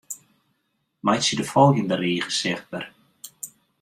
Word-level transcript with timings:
Meitsje 1.05 1.35
de 1.35 1.43
folgjende 1.43 1.95
rige 1.95 2.31
sichtber. 2.31 2.85